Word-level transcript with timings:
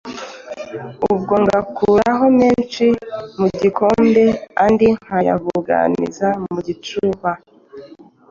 Ubwo 1.13 1.33
ngakuraho 1.43 2.25
menshi 2.39 2.85
mu 3.39 3.47
gikombe 3.61 4.23
andi 4.63 4.87
nkayabuganiza 4.99 6.27
mu 6.51 6.59
gicuba. 6.67 7.31